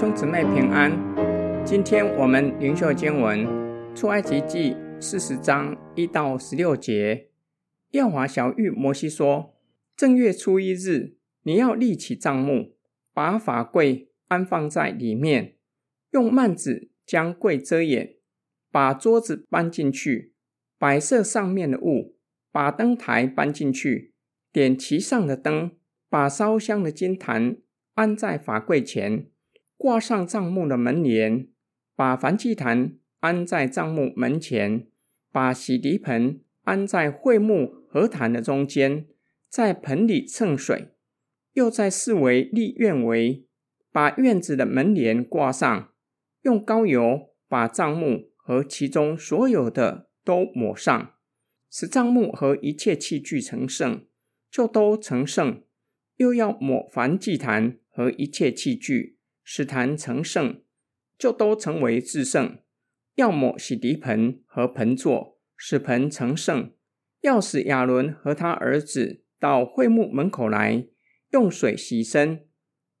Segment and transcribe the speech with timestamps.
[0.00, 0.90] 兄姊妹平安。
[1.62, 3.46] 今天我们灵修经文
[3.94, 7.28] 出埃及记四十章一到十六节。
[7.90, 9.54] 耀华小玉摩西说：
[9.94, 12.78] 正月初一日，你要立起帐幕，
[13.12, 15.56] 把法柜安放在里面，
[16.12, 18.14] 用幔子将柜遮掩，
[18.72, 20.32] 把桌子搬进去，
[20.78, 22.16] 摆设上面的物，
[22.50, 24.14] 把灯台搬进去，
[24.50, 25.72] 点其上的灯，
[26.08, 27.58] 把烧香的金坛
[27.96, 29.26] 安在法柜前。
[29.80, 31.48] 挂上帐幕的门帘，
[31.96, 34.86] 把燔祭坛安在帐幕门前，
[35.32, 39.06] 把洗涤盆安在会木和坛的中间，
[39.48, 40.88] 在盆里盛水，
[41.54, 43.46] 又在四围立院围，
[43.90, 45.90] 把院子的门帘挂上，
[46.42, 51.14] 用膏油把帐幕和其中所有的都抹上，
[51.70, 54.04] 使帐幕和一切器具成圣，
[54.50, 55.62] 就都成圣。
[56.16, 59.16] 又要抹燔祭坛和一切器具。
[59.52, 60.62] 使坛成圣，
[61.18, 62.58] 就都成为至圣；
[63.16, 66.70] 要么洗涤盆和盆座，使盆成圣；
[67.22, 70.86] 要使亚伦和他儿子到会幕门口来，
[71.32, 72.42] 用水洗身；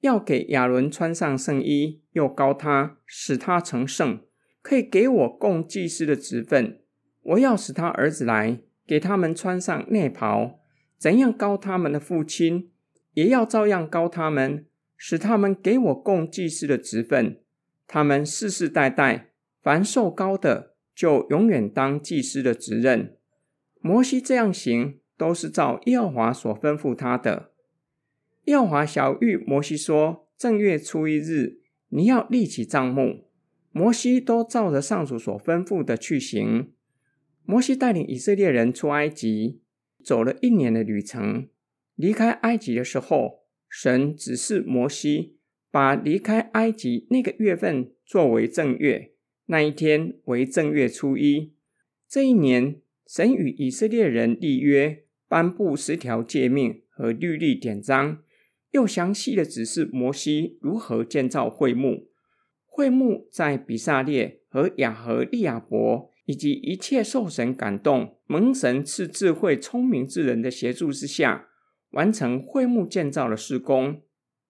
[0.00, 4.20] 要给亚伦穿上圣衣，又膏他，使他成圣，
[4.60, 6.82] 可以给我供祭司的职分。
[7.22, 10.60] 我要使他儿子来，给他们穿上内袍，
[10.98, 12.70] 怎样膏他们的父亲，
[13.14, 14.66] 也要照样膏他们。
[14.96, 17.40] 使他们给我供祭司的职分，
[17.86, 23.16] 他们世世代代凡受高的，就永远当祭司的职任。
[23.80, 27.50] 摩西这样行，都是照耶和华所吩咐他的。
[28.44, 33.28] 耶和华晓諭摩西说：“正月初一日，你要立起帐幕。”
[33.72, 36.72] 摩西都照着上主所吩咐的去行。
[37.44, 39.60] 摩西带领以色列人出埃及，
[40.04, 41.48] 走了一年的旅程。
[41.96, 43.43] 离开埃及的时候，
[43.76, 45.34] 神指示摩西，
[45.68, 49.10] 把离开埃及那个月份作为正月，
[49.46, 51.52] 那一天为正月初一。
[52.08, 58.22] 这一年，神与以色列人立约，颁布十条诫命和律例典章，
[58.70, 62.12] 又详细的指示摩西如何建造会幕。
[62.66, 71.48] 会幕在比撒列和雅和利亚伯以及一切受神感动、蒙神赐智慧、聪明之人的协助之下。
[71.94, 74.02] 完成会幕建造的施工，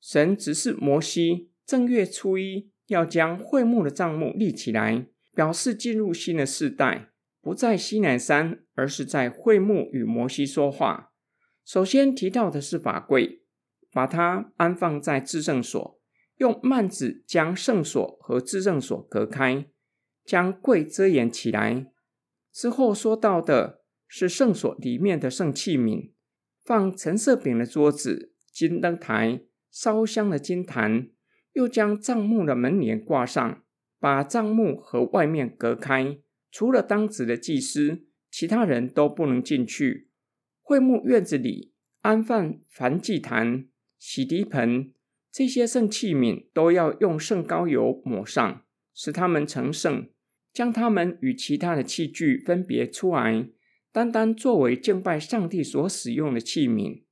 [0.00, 7.10] 神指示摩西，正月初一要将会幕的帐幕立起来，表示进入新的世代，
[7.42, 11.12] 不在西南山，而是在会幕与摩西说话。
[11.64, 13.42] 首先提到的是法柜，
[13.92, 16.00] 把它安放在至圣所，
[16.36, 19.66] 用幔子将圣所和至圣所隔开，
[20.24, 21.86] 将柜遮掩起来。
[22.50, 26.12] 之后说到的是圣所里面的圣器皿。
[26.66, 31.08] 放陈设饼的桌子、金灯台、烧香的金坛，
[31.52, 33.62] 又将帐幕的门帘挂上，
[34.00, 36.18] 把帐幕和外面隔开，
[36.50, 40.10] 除了当值的祭司，其他人都不能进去。
[40.60, 43.68] 会幕院子里安放燔祭坛、
[44.00, 44.92] 洗涤盆，
[45.30, 50.08] 这些圣器皿都要用圣膏油抹上，使它们成圣，
[50.52, 53.50] 将它们与其他的器具分别出来。
[53.96, 57.04] 单单作为敬拜上帝所使用的器皿，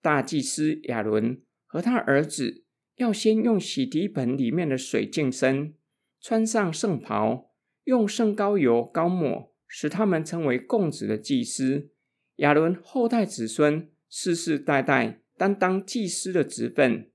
[0.00, 2.62] 大祭司亚伦和他儿子
[2.94, 5.74] 要先用洗涤盆里面的水净身，
[6.20, 7.50] 穿上圣袍，
[7.82, 11.90] 用圣膏油膏抹，使他们成为供职的祭司。
[12.36, 17.10] 亚伦后代子孙世世代代担当祭司的职分。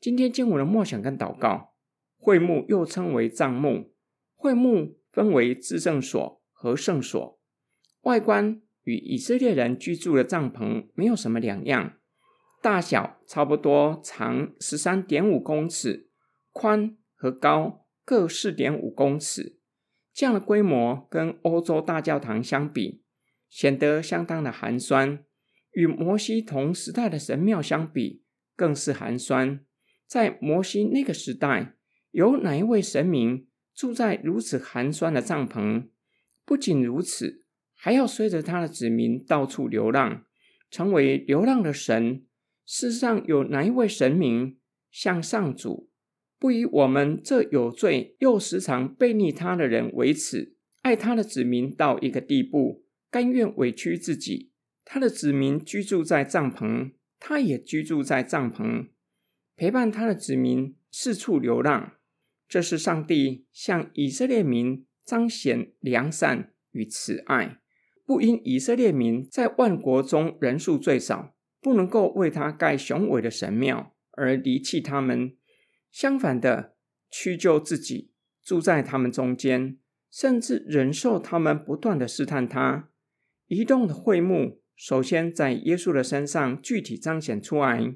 [0.00, 1.74] 今天经文的默想跟祷告，
[2.16, 3.94] 会幕又称为帐幕，
[4.34, 7.37] 会幕分为至圣所和圣所。
[8.08, 11.98] 外观与以色列人居住的帐篷没有什么两样，
[12.62, 16.08] 大小差不多，长十三点五公尺，
[16.50, 19.58] 宽和高各四点五公尺。
[20.14, 23.02] 这样的规模跟欧洲大教堂相比，
[23.50, 25.22] 显得相当的寒酸。
[25.72, 28.24] 与摩西同时代的神庙相比，
[28.56, 29.60] 更是寒酸。
[30.06, 31.74] 在摩西那个时代，
[32.12, 35.88] 有哪一位神明住在如此寒酸的帐篷？
[36.46, 37.44] 不仅如此。
[37.80, 40.24] 还要随着他的子民到处流浪，
[40.68, 42.24] 成为流浪的神。
[42.66, 44.58] 世上有哪一位神明
[44.90, 45.88] 向上主，
[46.38, 54.50] 不以我们这有罪又时常悖逆他的人为耻，爱他的子民到一个地步，甘愿委屈自己。
[54.84, 58.88] 他的子民居住在帐篷，他也居住在帐篷，
[59.54, 61.94] 陪伴他的子民四处流浪。
[62.48, 67.60] 这是上帝向以色列民彰显良善与慈爱。
[68.08, 75.36] 不因以色列民在万国中人数最少，不能够为他盖雄伟的神庙而离弃他们。
[75.90, 76.74] 相反的，
[77.10, 78.10] 屈就自己，
[78.42, 79.76] 住在他们中间，
[80.10, 82.88] 甚至忍受他们不断的试探他。
[83.48, 87.94] 移动的会幕首先在耶稣的身上具体彰显出来。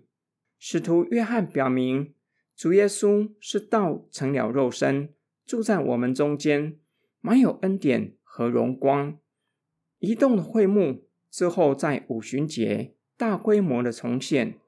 [0.58, 2.12] 使徒约翰表明，
[2.54, 5.14] 主耶稣是道成了肉身，
[5.46, 6.76] 住在我们中间，
[7.22, 9.16] 满有恩典和荣光。
[10.02, 14.58] 移动的会幕之后，在五旬节大规模的重现。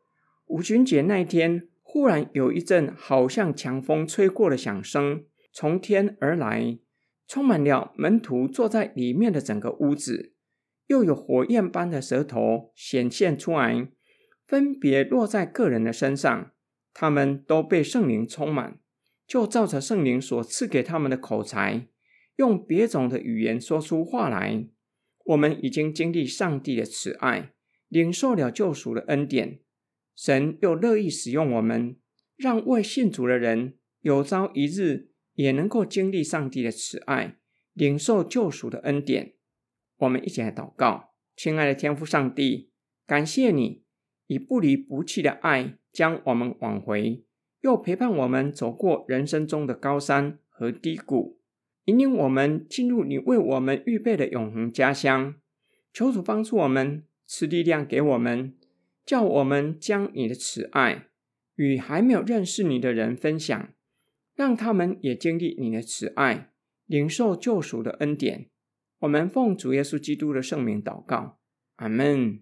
[0.46, 6.78] 五旬节那天，忽然有一阵好像强风吹过的响声从天而来，
[7.26, 10.34] 充满了门徒坐在里面的整个屋子。
[10.86, 13.88] 又有火焰般的舌头显现出来，
[14.44, 16.52] 分别落在各人的身上，
[16.92, 18.78] 他们都被圣灵充满，
[19.26, 21.88] 就照着圣灵所赐给他们的口才，
[22.36, 24.68] 用别种的语言说出话来。
[25.24, 27.52] 我们已经经历上帝的慈爱，
[27.88, 29.60] 领受了救赎的恩典，
[30.14, 31.96] 神又乐意使用我们，
[32.36, 37.38] 让未信主的人有朝一日也能够经历上帝的慈爱，
[37.72, 39.34] 领受救赎的恩典。
[39.96, 42.70] 我们一起来祷告，亲爱的天父上帝，
[43.06, 43.84] 感谢你
[44.26, 47.24] 以不离不弃的爱将我们挽回，
[47.62, 51.40] 又陪伴我们走过人生中的高山和低谷，
[51.86, 55.34] 引领我们进入你为我们预备的永恒家乡。
[55.92, 58.54] 求主帮助我们，赐力量给我们，
[59.04, 61.08] 叫我们将你的慈爱
[61.56, 63.68] 与还没有认识你的人分享，
[64.34, 66.50] 让他们也经历你的慈爱，
[66.86, 68.48] 领受救赎的恩典。
[69.00, 71.38] 我们奉主耶稣基督的圣名祷告，
[71.76, 72.40] 阿门。